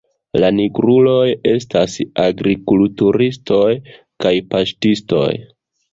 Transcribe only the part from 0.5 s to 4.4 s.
nigruloj estas agrikulturistoj kaj